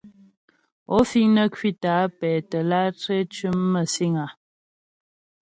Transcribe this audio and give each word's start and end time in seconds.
Ó 0.95 0.97
fíŋ 1.09 1.27
nə́ 1.35 1.45
ŋkwítə́ 1.47 1.93
á 2.01 2.11
pɛ́tə́ 2.19 2.61
látré 2.69 3.15
ntʉ́mə 3.25 3.59
məsìŋ 3.73 4.13
áá? 4.25 4.31